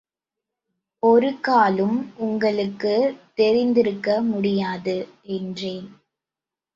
ஒருக்காலும் 1.03 2.13
உங்களுக்குத் 2.17 3.19
தெரிந்திருக்க 3.33 4.21
முடியாது. 4.21 4.95
என்றேன். 5.21 5.87